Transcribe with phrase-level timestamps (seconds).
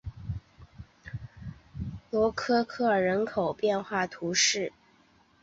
[2.09, 4.73] 罗科科尔人口变化图示